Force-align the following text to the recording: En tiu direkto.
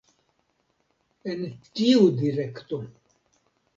En 1.33 1.43
tiu 1.81 2.07
direkto. 2.25 2.81